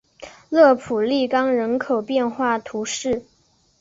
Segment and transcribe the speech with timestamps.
[0.49, 3.23] 勒普利冈人口变化图示